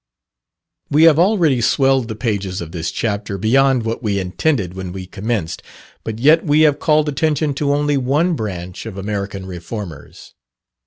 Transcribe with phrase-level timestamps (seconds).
[0.89, 5.05] We have already swelled the pages of this chapter beyond what we intended when we
[5.05, 5.61] commenced,
[6.03, 10.33] but yet we have called attention to only one branch of American Reformers.